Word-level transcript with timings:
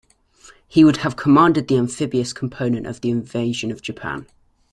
He 0.67 0.83
would 0.83 0.97
have 0.97 1.15
commanded 1.15 1.67
the 1.67 1.77
amphibious 1.77 2.33
component 2.33 2.87
of 2.87 3.01
the 3.01 3.11
invasion 3.11 3.69
of 3.71 3.83
Japan. 3.83 4.25